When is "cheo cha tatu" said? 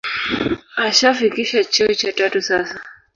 1.63-2.41